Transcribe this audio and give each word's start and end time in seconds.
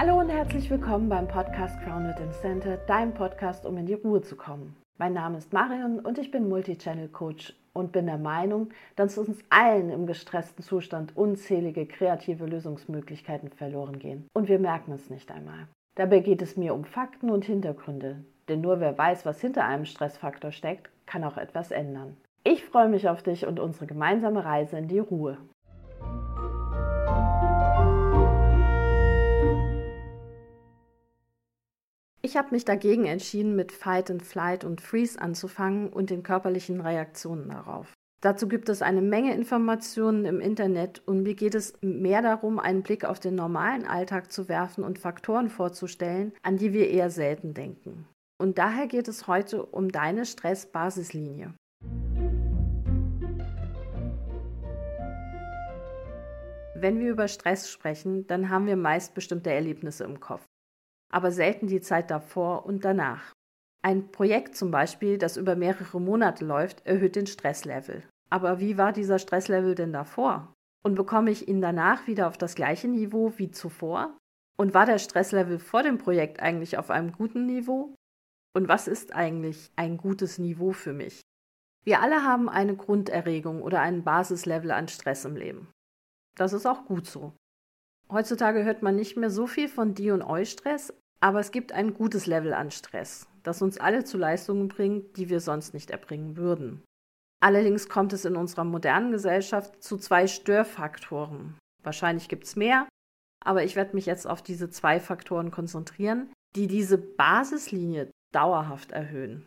Hallo 0.00 0.20
und 0.20 0.28
herzlich 0.28 0.70
willkommen 0.70 1.08
beim 1.08 1.26
Podcast 1.26 1.76
Grounded 1.80 2.20
in 2.20 2.30
Center, 2.30 2.76
deinem 2.76 3.12
Podcast, 3.12 3.66
um 3.66 3.76
in 3.78 3.86
die 3.86 3.94
Ruhe 3.94 4.22
zu 4.22 4.36
kommen. 4.36 4.76
Mein 4.96 5.12
Name 5.12 5.38
ist 5.38 5.52
Marion 5.52 5.98
und 5.98 6.18
ich 6.18 6.30
bin 6.30 6.48
Multichannel 6.48 7.08
Coach 7.08 7.52
und 7.72 7.90
bin 7.90 8.06
der 8.06 8.16
Meinung, 8.16 8.68
dass 8.94 9.18
uns 9.18 9.42
allen 9.50 9.90
im 9.90 10.06
gestressten 10.06 10.62
Zustand 10.62 11.16
unzählige 11.16 11.84
kreative 11.84 12.46
Lösungsmöglichkeiten 12.46 13.50
verloren 13.50 13.98
gehen 13.98 14.28
und 14.34 14.46
wir 14.48 14.60
merken 14.60 14.92
es 14.92 15.10
nicht 15.10 15.32
einmal. 15.32 15.66
Dabei 15.96 16.20
geht 16.20 16.42
es 16.42 16.56
mir 16.56 16.74
um 16.74 16.84
Fakten 16.84 17.28
und 17.28 17.44
Hintergründe, 17.44 18.22
denn 18.46 18.60
nur 18.60 18.78
wer 18.78 18.96
weiß, 18.96 19.26
was 19.26 19.40
hinter 19.40 19.64
einem 19.64 19.84
Stressfaktor 19.84 20.52
steckt, 20.52 20.90
kann 21.06 21.24
auch 21.24 21.38
etwas 21.38 21.72
ändern. 21.72 22.16
Ich 22.44 22.64
freue 22.64 22.88
mich 22.88 23.08
auf 23.08 23.24
dich 23.24 23.48
und 23.48 23.58
unsere 23.58 23.86
gemeinsame 23.88 24.44
Reise 24.44 24.78
in 24.78 24.86
die 24.86 25.00
Ruhe. 25.00 25.38
Ich 32.28 32.36
habe 32.36 32.50
mich 32.50 32.66
dagegen 32.66 33.06
entschieden, 33.06 33.56
mit 33.56 33.72
Fight 33.72 34.10
and 34.10 34.22
Flight 34.22 34.62
und 34.62 34.82
Freeze 34.82 35.18
anzufangen 35.18 35.88
und 35.88 36.10
den 36.10 36.22
körperlichen 36.22 36.82
Reaktionen 36.82 37.48
darauf. 37.48 37.94
Dazu 38.20 38.48
gibt 38.48 38.68
es 38.68 38.82
eine 38.82 39.00
Menge 39.00 39.34
Informationen 39.34 40.26
im 40.26 40.38
Internet 40.38 41.00
und 41.06 41.22
mir 41.22 41.34
geht 41.34 41.54
es 41.54 41.72
mehr 41.80 42.20
darum, 42.20 42.58
einen 42.58 42.82
Blick 42.82 43.06
auf 43.06 43.18
den 43.18 43.34
normalen 43.34 43.86
Alltag 43.86 44.30
zu 44.30 44.46
werfen 44.46 44.84
und 44.84 44.98
Faktoren 44.98 45.48
vorzustellen, 45.48 46.34
an 46.42 46.58
die 46.58 46.74
wir 46.74 46.90
eher 46.90 47.08
selten 47.08 47.54
denken. 47.54 48.06
Und 48.36 48.58
daher 48.58 48.88
geht 48.88 49.08
es 49.08 49.26
heute 49.26 49.64
um 49.64 49.90
deine 49.90 50.26
Stressbasislinie. 50.26 51.54
Wenn 56.74 57.00
wir 57.00 57.10
über 57.10 57.26
Stress 57.26 57.70
sprechen, 57.70 58.26
dann 58.26 58.50
haben 58.50 58.66
wir 58.66 58.76
meist 58.76 59.14
bestimmte 59.14 59.50
Erlebnisse 59.50 60.04
im 60.04 60.20
Kopf 60.20 60.44
aber 61.10 61.32
selten 61.32 61.66
die 61.66 61.80
Zeit 61.80 62.10
davor 62.10 62.66
und 62.66 62.84
danach. 62.84 63.32
Ein 63.82 64.10
Projekt 64.10 64.56
zum 64.56 64.70
Beispiel, 64.70 65.18
das 65.18 65.36
über 65.36 65.56
mehrere 65.56 66.00
Monate 66.00 66.44
läuft, 66.44 66.84
erhöht 66.86 67.16
den 67.16 67.26
Stresslevel. 67.26 68.02
Aber 68.30 68.60
wie 68.60 68.76
war 68.76 68.92
dieser 68.92 69.18
Stresslevel 69.18 69.74
denn 69.74 69.92
davor? 69.92 70.52
Und 70.84 70.94
bekomme 70.94 71.30
ich 71.30 71.48
ihn 71.48 71.60
danach 71.60 72.06
wieder 72.06 72.28
auf 72.28 72.36
das 72.36 72.54
gleiche 72.54 72.88
Niveau 72.88 73.32
wie 73.36 73.50
zuvor? 73.50 74.16
Und 74.56 74.74
war 74.74 74.86
der 74.86 74.98
Stresslevel 74.98 75.58
vor 75.58 75.82
dem 75.82 75.98
Projekt 75.98 76.40
eigentlich 76.40 76.78
auf 76.78 76.90
einem 76.90 77.12
guten 77.12 77.46
Niveau? 77.46 77.94
Und 78.54 78.68
was 78.68 78.88
ist 78.88 79.14
eigentlich 79.14 79.70
ein 79.76 79.96
gutes 79.96 80.38
Niveau 80.38 80.72
für 80.72 80.92
mich? 80.92 81.20
Wir 81.84 82.02
alle 82.02 82.24
haben 82.24 82.48
eine 82.48 82.76
Grunderregung 82.76 83.62
oder 83.62 83.80
einen 83.80 84.02
Basislevel 84.02 84.72
an 84.72 84.88
Stress 84.88 85.24
im 85.24 85.36
Leben. 85.36 85.68
Das 86.36 86.52
ist 86.52 86.66
auch 86.66 86.84
gut 86.84 87.06
so. 87.06 87.32
Heutzutage 88.10 88.64
hört 88.64 88.82
man 88.82 88.96
nicht 88.96 89.16
mehr 89.18 89.30
so 89.30 89.46
viel 89.46 89.68
von 89.68 89.94
Die- 89.94 90.10
und 90.10 90.22
Eu-Stress, 90.22 90.94
aber 91.20 91.40
es 91.40 91.50
gibt 91.50 91.72
ein 91.72 91.92
gutes 91.92 92.26
Level 92.26 92.54
an 92.54 92.70
Stress, 92.70 93.28
das 93.42 93.60
uns 93.60 93.78
alle 93.78 94.04
zu 94.04 94.16
Leistungen 94.16 94.68
bringt, 94.68 95.16
die 95.18 95.28
wir 95.28 95.40
sonst 95.40 95.74
nicht 95.74 95.90
erbringen 95.90 96.36
würden. 96.36 96.82
Allerdings 97.40 97.88
kommt 97.88 98.12
es 98.14 98.24
in 98.24 98.34
unserer 98.34 98.64
modernen 98.64 99.12
Gesellschaft 99.12 99.82
zu 99.82 99.98
zwei 99.98 100.26
Störfaktoren. 100.26 101.58
Wahrscheinlich 101.82 102.28
gibt 102.28 102.44
es 102.44 102.56
mehr, 102.56 102.88
aber 103.44 103.62
ich 103.62 103.76
werde 103.76 103.94
mich 103.94 104.06
jetzt 104.06 104.26
auf 104.26 104.42
diese 104.42 104.70
zwei 104.70 105.00
Faktoren 105.00 105.50
konzentrieren, 105.50 106.32
die 106.56 106.66
diese 106.66 106.98
Basislinie 106.98 108.10
dauerhaft 108.32 108.92
erhöhen. 108.92 109.46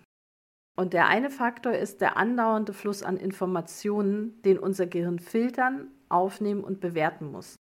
Und 0.77 0.93
der 0.93 1.07
eine 1.07 1.29
Faktor 1.29 1.73
ist 1.73 1.99
der 1.99 2.15
andauernde 2.15 2.73
Fluss 2.73 3.03
an 3.03 3.17
Informationen, 3.17 4.41
den 4.43 4.57
unser 4.57 4.85
Gehirn 4.85 5.19
filtern, 5.19 5.89
aufnehmen 6.09 6.63
und 6.63 6.79
bewerten 6.79 7.31
muss 7.31 7.55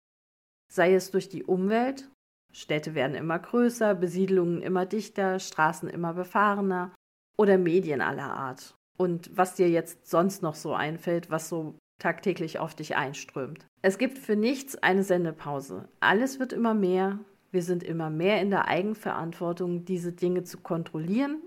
sei 0.72 0.94
es 0.94 1.12
durch 1.12 1.30
die 1.30 1.44
Umwelt, 1.44 2.10
Städte 2.52 2.96
werden 2.96 3.16
immer 3.16 3.38
größer, 3.38 3.94
Besiedlungen 3.96 4.62
immer 4.62 4.86
dichter, 4.86 5.40
Straßen 5.40 5.90
immer 5.90 6.14
befahrener 6.14 6.94
oder 7.38 7.58
Medien 7.58 8.02
aller 8.02 8.34
Art. 8.34 8.76
Und 8.98 9.36
was 9.36 9.56
dir 9.56 9.70
jetzt 9.70 10.08
sonst 10.08 10.42
noch 10.42 10.56
so 10.56 10.74
einfällt, 10.74 11.30
was 11.30 11.48
so 11.48 11.76
tagtäglich 12.00 12.60
auf 12.60 12.76
dich 12.76 12.96
einströmt. 12.96 13.68
Es 13.82 13.98
gibt 13.98 14.18
für 14.18 14.36
nichts 14.36 14.76
eine 14.78 15.04
Sendepause. 15.04 15.88
Alles 16.00 16.40
wird 16.40 16.54
immer 16.54 16.74
mehr. 16.74 17.20
Wir 17.52 17.62
sind 17.62 17.84
immer 17.84 18.10
mehr 18.10 18.42
in 18.42 18.50
der 18.50 18.68
Eigenverantwortung, 18.68 19.86
diese 19.86 20.14
Dinge 20.14 20.44
zu 20.44 20.60
kontrollieren 20.60 21.42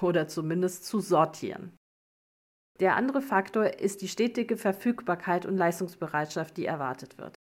oder 0.00 0.28
zumindest 0.28 0.84
zu 0.84 1.00
sortieren. 1.00 1.76
Der 2.80 2.96
andere 2.96 3.22
Faktor 3.22 3.80
ist 3.80 4.02
die 4.02 4.08
stetige 4.08 4.56
Verfügbarkeit 4.56 5.46
und 5.46 5.56
Leistungsbereitschaft, 5.56 6.56
die 6.56 6.66
erwartet 6.66 7.18
wird. 7.18 7.34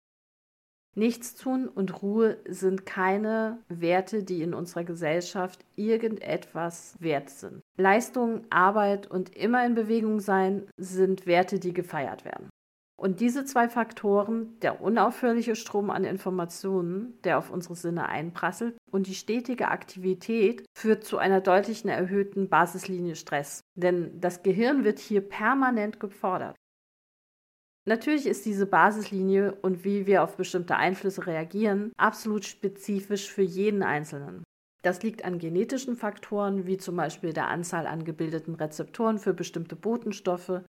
Nichtstun 0.96 1.68
und 1.68 2.02
Ruhe 2.02 2.38
sind 2.48 2.86
keine 2.86 3.60
Werte, 3.70 4.24
die 4.24 4.42
in 4.42 4.54
unserer 4.54 4.84
Gesellschaft 4.84 5.64
irgendetwas 5.76 6.96
wert 7.00 7.30
sind. 7.30 7.62
Leistung, 7.78 8.46
Arbeit 8.50 9.06
und 9.06 9.36
immer 9.36 9.66
in 9.66 9.76
Bewegung 9.76 10.20
sein 10.20 10.68
sind 10.78 11.28
Werte, 11.28 11.60
die 11.60 11.74
gefeiert 11.74 12.26
werden. 12.26 12.50
Und 13.00 13.20
diese 13.20 13.46
zwei 13.46 13.70
Faktoren, 13.70 14.60
der 14.62 14.82
unaufhörliche 14.82 15.56
Strom 15.56 15.92
an 15.92 16.04
Informationen, 16.04 17.20
der 17.24 17.38
auf 17.38 17.52
unsere 17.52 17.76
Sinne 17.76 18.10
einprasselt, 18.10 18.76
und 18.92 19.06
die 19.06 19.14
stetige 19.14 19.68
Aktivität 19.68 20.66
führt 20.76 21.04
zu 21.04 21.20
einer 21.20 21.40
deutlichen 21.40 21.92
erhöhten 21.92 22.50
Basislinie 22.50 23.16
Stress. 23.16 23.62
Denn 23.76 24.20
das 24.20 24.42
Gehirn 24.42 24.84
wird 24.84 24.98
hier 24.98 25.22
permanent 25.22 26.00
gefordert. 26.00 26.56
Natürlich 27.88 28.28
ist 28.28 28.46
diese 28.46 28.66
Basislinie 28.66 29.56
und 29.62 29.86
wie 29.86 30.08
wir 30.08 30.22
auf 30.22 30.36
bestimmte 30.36 30.76
Einflüsse 30.76 31.26
reagieren 31.26 31.94
absolut 31.96 32.44
spezifisch 32.44 33.32
für 33.32 33.44
jeden 33.44 33.82
Einzelnen. 33.82 34.44
Das 34.84 35.04
liegt 35.04 35.24
an 35.24 35.40
genetischen 35.40 35.96
Faktoren 35.96 36.66
wie 36.66 36.78
zum 36.78 36.98
Beispiel 36.98 37.32
der 37.32 37.48
Anzahl 37.48 37.88
an 37.88 38.04
gebildeten 38.04 38.56
Rezeptoren 38.56 39.20
für 39.20 39.34
bestimmte 39.34 39.78
Botenstoffe, 39.78 40.64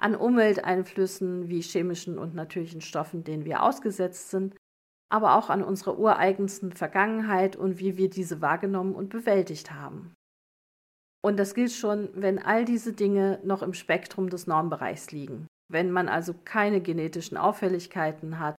an 0.00 0.16
Umwelteinflüssen 0.16 1.48
wie 1.48 1.60
chemischen 1.60 2.18
und 2.18 2.34
natürlichen 2.34 2.80
Stoffen, 2.80 3.22
denen 3.22 3.44
wir 3.44 3.62
ausgesetzt 3.62 4.30
sind, 4.30 4.56
aber 5.10 5.36
auch 5.36 5.50
an 5.50 5.62
unserer 5.62 5.96
ureigensten 5.96 6.72
Vergangenheit 6.72 7.54
und 7.54 7.78
wie 7.78 7.96
wir 7.96 8.10
diese 8.10 8.40
wahrgenommen 8.40 8.96
und 8.96 9.10
bewältigt 9.10 9.72
haben. 9.72 10.12
Und 11.24 11.36
das 11.36 11.54
gilt 11.54 11.72
schon, 11.72 12.10
wenn 12.14 12.40
all 12.40 12.64
diese 12.64 12.94
Dinge 12.94 13.38
noch 13.44 13.62
im 13.62 13.74
Spektrum 13.74 14.28
des 14.28 14.48
Normbereichs 14.48 15.12
liegen. 15.12 15.46
Wenn 15.70 15.90
man 15.90 16.08
also 16.08 16.34
keine 16.34 16.80
genetischen 16.80 17.36
Auffälligkeiten 17.36 18.38
hat, 18.38 18.56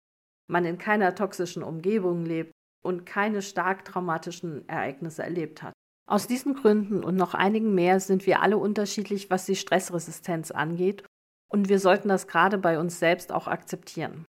man 0.48 0.66
in 0.66 0.78
keiner 0.78 1.16
toxischen 1.16 1.64
Umgebung 1.64 2.26
lebt 2.26 2.52
und 2.84 3.06
keine 3.06 3.42
stark 3.42 3.86
traumatischen 3.86 4.68
Ereignisse 4.68 5.24
erlebt 5.24 5.64
hat. 5.64 5.74
Aus 6.08 6.28
diesen 6.28 6.56
Gründen 6.56 7.04
und 7.04 7.16
noch 7.16 7.34
einigen 7.34 7.76
mehr 7.76 8.00
sind 8.00 8.26
wir 8.26 8.42
alle 8.42 8.58
unterschiedlich, 8.58 9.30
was 9.30 9.46
die 9.46 9.56
Stressresistenz 9.56 10.52
angeht, 10.52 11.04
und 11.52 11.70
wir 11.70 11.80
sollten 11.80 12.10
das 12.10 12.28
gerade 12.28 12.58
bei 12.58 12.80
uns 12.80 13.00
selbst 13.00 13.32
auch 13.32 13.48
akzeptieren. 13.48 14.26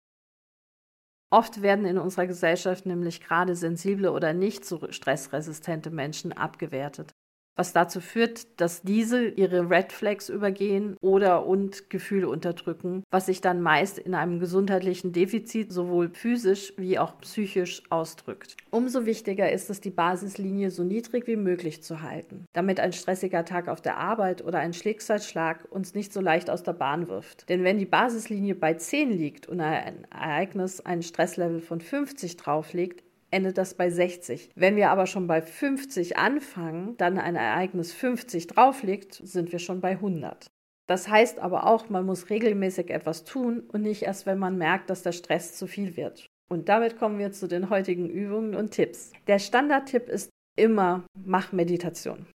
Oft 1.32 1.62
werden 1.62 1.84
in 1.84 1.98
unserer 1.98 2.26
Gesellschaft 2.26 2.86
nämlich 2.86 3.20
gerade 3.20 3.56
sensible 3.56 4.12
oder 4.12 4.32
nicht 4.34 4.64
so 4.64 4.90
stressresistente 4.92 5.90
Menschen 5.90 6.32
abgewertet 6.32 7.12
was 7.56 7.72
dazu 7.72 8.00
führt, 8.00 8.60
dass 8.60 8.82
diese 8.82 9.26
ihre 9.26 9.70
Red 9.70 9.92
Flags 9.92 10.28
übergehen 10.28 10.96
oder 11.00 11.46
und 11.46 11.90
Gefühle 11.90 12.28
unterdrücken, 12.28 13.04
was 13.10 13.26
sich 13.26 13.40
dann 13.40 13.60
meist 13.60 13.98
in 13.98 14.14
einem 14.14 14.40
gesundheitlichen 14.40 15.12
Defizit 15.12 15.72
sowohl 15.72 16.10
physisch 16.10 16.72
wie 16.76 16.98
auch 16.98 17.18
psychisch 17.20 17.82
ausdrückt. 17.90 18.56
Umso 18.70 19.06
wichtiger 19.06 19.50
ist 19.52 19.70
es, 19.70 19.80
die 19.80 19.90
Basislinie 19.90 20.70
so 20.70 20.82
niedrig 20.82 21.26
wie 21.26 21.36
möglich 21.36 21.82
zu 21.82 22.02
halten, 22.02 22.46
damit 22.52 22.80
ein 22.80 22.92
stressiger 22.92 23.44
Tag 23.44 23.68
auf 23.68 23.80
der 23.80 23.98
Arbeit 23.98 24.44
oder 24.44 24.58
ein 24.58 24.72
Schicksalsschlag 24.72 25.70
uns 25.70 25.94
nicht 25.94 26.12
so 26.12 26.20
leicht 26.20 26.50
aus 26.50 26.62
der 26.62 26.72
Bahn 26.72 27.08
wirft. 27.08 27.48
Denn 27.48 27.62
wenn 27.64 27.78
die 27.78 27.86
Basislinie 27.86 28.54
bei 28.54 28.74
10 28.74 29.10
liegt 29.10 29.48
und 29.48 29.60
ein 29.60 30.06
Ereignis 30.10 30.80
ein 30.80 31.02
Stresslevel 31.02 31.60
von 31.60 31.80
50 31.80 32.36
drauflegt, 32.36 33.03
endet 33.34 33.58
das 33.58 33.74
bei 33.74 33.90
60. 33.90 34.50
Wenn 34.54 34.76
wir 34.76 34.90
aber 34.90 35.06
schon 35.06 35.26
bei 35.26 35.42
50 35.42 36.16
anfangen, 36.16 36.96
dann 36.96 37.18
ein 37.18 37.36
Ereignis 37.36 37.92
50 37.92 38.46
drauflegt, 38.46 39.14
sind 39.14 39.52
wir 39.52 39.58
schon 39.58 39.80
bei 39.80 39.90
100. 39.90 40.46
Das 40.86 41.08
heißt 41.08 41.40
aber 41.40 41.66
auch, 41.66 41.88
man 41.88 42.06
muss 42.06 42.30
regelmäßig 42.30 42.90
etwas 42.90 43.24
tun 43.24 43.60
und 43.60 43.82
nicht 43.82 44.02
erst, 44.02 44.26
wenn 44.26 44.38
man 44.38 44.56
merkt, 44.56 44.88
dass 44.88 45.02
der 45.02 45.12
Stress 45.12 45.56
zu 45.56 45.66
viel 45.66 45.96
wird. 45.96 46.26
Und 46.48 46.68
damit 46.68 46.98
kommen 46.98 47.18
wir 47.18 47.32
zu 47.32 47.48
den 47.48 47.70
heutigen 47.70 48.08
Übungen 48.08 48.54
und 48.54 48.70
Tipps. 48.70 49.12
Der 49.26 49.38
Standardtipp 49.38 50.08
ist 50.08 50.30
immer, 50.56 51.04
mach 51.14 51.52
Meditation. 51.52 52.26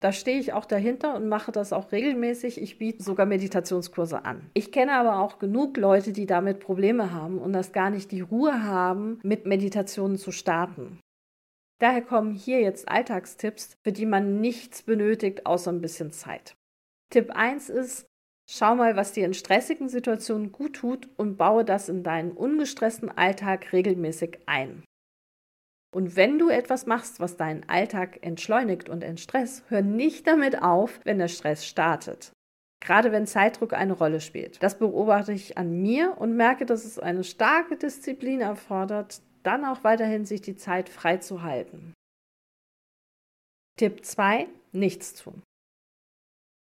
Da 0.00 0.12
stehe 0.12 0.38
ich 0.38 0.52
auch 0.52 0.66
dahinter 0.66 1.14
und 1.14 1.28
mache 1.28 1.52
das 1.52 1.72
auch 1.72 1.90
regelmäßig. 1.90 2.60
Ich 2.60 2.78
biete 2.78 3.02
sogar 3.02 3.24
Meditationskurse 3.24 4.24
an. 4.24 4.50
Ich 4.52 4.70
kenne 4.70 4.92
aber 4.92 5.20
auch 5.20 5.38
genug 5.38 5.76
Leute, 5.78 6.12
die 6.12 6.26
damit 6.26 6.60
Probleme 6.60 7.12
haben 7.12 7.38
und 7.38 7.54
das 7.54 7.72
gar 7.72 7.88
nicht 7.88 8.12
die 8.12 8.20
Ruhe 8.20 8.62
haben, 8.62 9.18
mit 9.22 9.46
Meditationen 9.46 10.18
zu 10.18 10.32
starten. 10.32 11.00
Daher 11.78 12.02
kommen 12.02 12.32
hier 12.32 12.60
jetzt 12.60 12.88
Alltagstipps, 12.88 13.76
für 13.82 13.92
die 13.92 14.06
man 14.06 14.40
nichts 14.40 14.82
benötigt, 14.82 15.46
außer 15.46 15.72
ein 15.72 15.82
bisschen 15.82 16.10
Zeit. 16.10 16.56
Tipp 17.10 17.30
1 17.30 17.68
ist, 17.70 18.06
schau 18.48 18.74
mal, 18.74 18.96
was 18.96 19.12
dir 19.12 19.26
in 19.26 19.34
stressigen 19.34 19.88
Situationen 19.88 20.52
gut 20.52 20.76
tut 20.76 21.08
und 21.16 21.36
baue 21.36 21.64
das 21.64 21.88
in 21.88 22.02
deinen 22.02 22.32
ungestressten 22.32 23.10
Alltag 23.10 23.72
regelmäßig 23.72 24.40
ein. 24.46 24.84
Und 25.96 26.14
wenn 26.14 26.38
du 26.38 26.50
etwas 26.50 26.84
machst, 26.84 27.20
was 27.20 27.38
deinen 27.38 27.66
Alltag 27.70 28.18
entschleunigt 28.20 28.90
und 28.90 29.02
entstresst, 29.02 29.64
hör 29.70 29.80
nicht 29.80 30.26
damit 30.26 30.60
auf, 30.62 31.00
wenn 31.04 31.16
der 31.16 31.28
Stress 31.28 31.64
startet. 31.64 32.32
Gerade 32.80 33.12
wenn 33.12 33.26
Zeitdruck 33.26 33.72
eine 33.72 33.94
Rolle 33.94 34.20
spielt. 34.20 34.62
Das 34.62 34.78
beobachte 34.78 35.32
ich 35.32 35.56
an 35.56 35.80
mir 35.80 36.18
und 36.18 36.36
merke, 36.36 36.66
dass 36.66 36.84
es 36.84 36.98
eine 36.98 37.24
starke 37.24 37.78
Disziplin 37.78 38.42
erfordert, 38.42 39.22
dann 39.42 39.64
auch 39.64 39.84
weiterhin 39.84 40.26
sich 40.26 40.42
die 40.42 40.56
Zeit 40.56 40.90
frei 40.90 41.16
zu 41.16 41.42
halten. 41.42 41.94
Tipp 43.78 44.04
2. 44.04 44.48
Nichts 44.72 45.14
tun. 45.14 45.42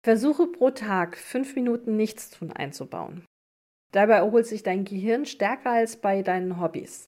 Versuche 0.06 0.46
pro 0.46 0.70
Tag 0.70 1.18
fünf 1.18 1.56
Minuten 1.56 1.96
Nichtstun 1.96 2.52
einzubauen. 2.52 3.26
Dabei 3.96 4.18
erholt 4.18 4.46
sich 4.46 4.62
dein 4.62 4.86
Gehirn 4.86 5.26
stärker 5.26 5.72
als 5.72 5.98
bei 5.98 6.22
deinen 6.22 6.62
Hobbys. 6.62 7.08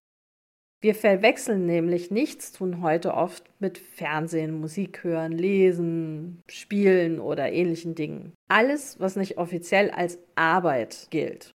Wir 0.81 0.93
verwechseln 0.93 1.65
nämlich 1.65 2.11
Nichtstun 2.11 2.81
heute 2.81 3.13
oft 3.13 3.49
mit 3.59 3.77
Fernsehen, 3.77 4.59
Musik 4.59 5.03
hören, 5.03 5.31
lesen, 5.31 6.41
spielen 6.47 7.19
oder 7.19 7.51
ähnlichen 7.51 7.95
Dingen. 7.95 8.33
Alles, 8.49 8.99
was 8.99 9.15
nicht 9.15 9.37
offiziell 9.37 9.89
als 9.89 10.19
Arbeit 10.35 11.07
gilt. 11.09 11.51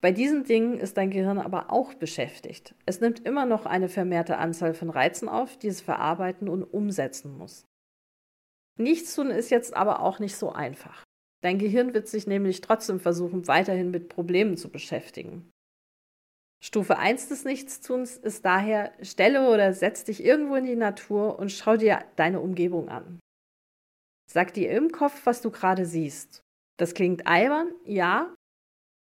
Bei 0.00 0.12
diesen 0.12 0.44
Dingen 0.44 0.78
ist 0.78 0.96
dein 0.96 1.10
Gehirn 1.10 1.38
aber 1.38 1.72
auch 1.72 1.94
beschäftigt. 1.94 2.74
Es 2.86 3.00
nimmt 3.00 3.26
immer 3.26 3.46
noch 3.46 3.66
eine 3.66 3.88
vermehrte 3.88 4.38
Anzahl 4.38 4.74
von 4.74 4.90
Reizen 4.90 5.28
auf, 5.28 5.56
die 5.56 5.68
es 5.68 5.80
verarbeiten 5.80 6.48
und 6.48 6.62
umsetzen 6.62 7.36
muss. 7.36 7.64
Nichtstun 8.76 9.30
ist 9.30 9.50
jetzt 9.50 9.76
aber 9.76 10.00
auch 10.00 10.20
nicht 10.20 10.36
so 10.36 10.52
einfach. 10.52 11.02
Dein 11.40 11.58
Gehirn 11.58 11.94
wird 11.94 12.06
sich 12.06 12.26
nämlich 12.26 12.60
trotzdem 12.60 13.00
versuchen, 13.00 13.48
weiterhin 13.48 13.90
mit 13.90 14.08
Problemen 14.08 14.56
zu 14.56 14.70
beschäftigen. 14.70 15.50
Stufe 16.60 16.98
1 16.98 17.28
des 17.28 17.44
Nichtstuns 17.44 18.16
ist 18.16 18.44
daher, 18.44 18.92
stelle 19.02 19.48
oder 19.48 19.72
setz 19.72 20.04
dich 20.04 20.24
irgendwo 20.24 20.56
in 20.56 20.64
die 20.64 20.76
Natur 20.76 21.38
und 21.38 21.52
schau 21.52 21.76
dir 21.76 22.04
deine 22.16 22.40
Umgebung 22.40 22.88
an. 22.88 23.20
Sag 24.30 24.54
dir 24.54 24.70
im 24.72 24.90
Kopf, 24.90 25.22
was 25.24 25.40
du 25.40 25.50
gerade 25.50 25.86
siehst. 25.86 26.42
Das 26.76 26.94
klingt 26.94 27.26
albern, 27.26 27.72
ja, 27.84 28.34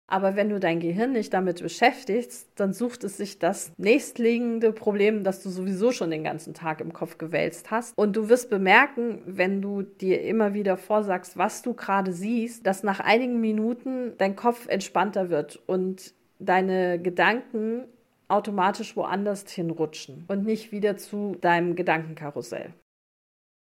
aber 0.08 0.36
wenn 0.36 0.48
du 0.48 0.60
dein 0.60 0.78
Gehirn 0.78 1.12
nicht 1.12 1.34
damit 1.34 1.60
beschäftigst, 1.60 2.48
dann 2.54 2.72
sucht 2.72 3.02
es 3.02 3.16
sich 3.16 3.40
das 3.40 3.72
nächstliegende 3.76 4.72
Problem, 4.72 5.24
das 5.24 5.42
du 5.42 5.50
sowieso 5.50 5.90
schon 5.90 6.10
den 6.10 6.22
ganzen 6.22 6.54
Tag 6.54 6.80
im 6.80 6.92
Kopf 6.92 7.18
gewälzt 7.18 7.72
hast. 7.72 7.98
Und 7.98 8.14
du 8.14 8.28
wirst 8.28 8.48
bemerken, 8.48 9.22
wenn 9.26 9.60
du 9.60 9.82
dir 9.82 10.22
immer 10.22 10.54
wieder 10.54 10.76
vorsagst, 10.76 11.36
was 11.36 11.62
du 11.62 11.74
gerade 11.74 12.12
siehst, 12.12 12.66
dass 12.66 12.84
nach 12.84 13.00
einigen 13.00 13.40
Minuten 13.40 14.12
dein 14.18 14.36
Kopf 14.36 14.68
entspannter 14.68 15.28
wird 15.28 15.60
und 15.66 16.14
deine 16.38 17.00
Gedanken 17.00 17.86
automatisch 18.28 18.96
woanders 18.96 19.50
hinrutschen 19.50 20.24
und 20.28 20.44
nicht 20.44 20.72
wieder 20.72 20.96
zu 20.96 21.36
deinem 21.40 21.76
Gedankenkarussell. 21.76 22.72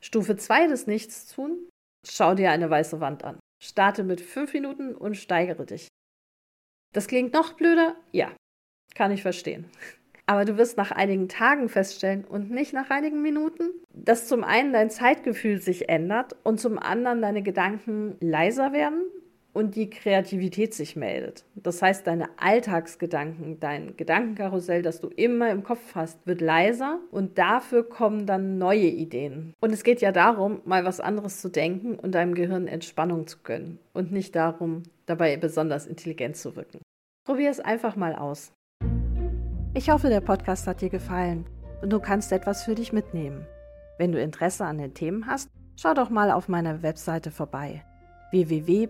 Stufe 0.01 0.37
2 0.37 0.67
des 0.67 0.87
Nichtstun, 0.87 1.67
schau 2.05 2.35
dir 2.35 2.51
eine 2.51 2.69
weiße 2.69 2.99
Wand 2.99 3.23
an. 3.23 3.39
Starte 3.61 4.03
mit 4.03 4.21
5 4.21 4.53
Minuten 4.53 4.95
und 4.95 5.17
steigere 5.17 5.65
dich. 5.65 5.87
Das 6.93 7.07
klingt 7.07 7.33
noch 7.33 7.53
blöder? 7.53 7.95
Ja, 8.11 8.31
kann 8.95 9.11
ich 9.11 9.21
verstehen. 9.21 9.65
Aber 10.29 10.43
du 10.43 10.57
wirst 10.57 10.75
nach 10.75 10.91
einigen 10.91 11.29
Tagen 11.29 11.69
feststellen 11.69 12.25
und 12.25 12.51
nicht 12.51 12.73
nach 12.73 12.89
einigen 12.89 13.21
Minuten, 13.21 13.69
dass 13.93 14.27
zum 14.27 14.43
einen 14.43 14.73
dein 14.73 14.89
Zeitgefühl 14.89 15.61
sich 15.61 15.87
ändert 15.87 16.35
und 16.43 16.59
zum 16.59 16.77
anderen 16.77 17.21
deine 17.21 17.41
Gedanken 17.41 18.17
leiser 18.19 18.73
werden 18.73 19.05
und 19.57 19.75
die 19.75 19.89
Kreativität 19.89 20.75
sich 20.75 20.95
meldet. 20.95 21.43
Das 21.55 21.81
heißt, 21.81 22.05
deine 22.05 22.29
Alltagsgedanken, 22.37 23.59
dein 23.59 23.97
Gedankenkarussell, 23.97 24.83
das 24.83 25.01
du 25.01 25.07
immer 25.07 25.49
im 25.49 25.63
Kopf 25.63 25.95
hast, 25.95 26.27
wird 26.27 26.41
leiser 26.41 26.99
und 27.09 27.39
dafür 27.39 27.81
kommen 27.89 28.27
dann 28.27 28.59
neue 28.59 28.85
Ideen. 28.85 29.55
Und 29.59 29.73
es 29.73 29.83
geht 29.83 29.99
ja 29.99 30.11
darum, 30.11 30.61
mal 30.65 30.85
was 30.85 30.99
anderes 30.99 31.41
zu 31.41 31.49
denken 31.49 31.95
und 31.95 32.13
deinem 32.13 32.35
Gehirn 32.35 32.67
Entspannung 32.67 33.25
zu 33.25 33.39
gönnen 33.39 33.79
und 33.93 34.11
nicht 34.11 34.35
darum, 34.35 34.83
dabei 35.07 35.35
besonders 35.37 35.87
intelligent 35.87 36.37
zu 36.37 36.55
wirken. 36.55 36.79
Probier 37.25 37.49
es 37.49 37.59
einfach 37.59 37.95
mal 37.95 38.15
aus. 38.15 38.51
Ich 39.73 39.89
hoffe, 39.89 40.09
der 40.09 40.21
Podcast 40.21 40.67
hat 40.67 40.81
dir 40.81 40.89
gefallen 40.89 41.47
und 41.81 41.91
du 41.91 41.99
kannst 41.99 42.31
etwas 42.31 42.63
für 42.63 42.75
dich 42.75 42.93
mitnehmen. 42.93 43.47
Wenn 43.97 44.11
du 44.11 44.21
Interesse 44.21 44.65
an 44.65 44.77
den 44.77 44.93
Themen 44.93 45.25
hast, 45.25 45.49
schau 45.75 45.95
doch 45.95 46.11
mal 46.11 46.29
auf 46.29 46.47
meiner 46.47 46.83
Webseite 46.83 47.31
vorbei 47.31 47.83
www 48.29 48.89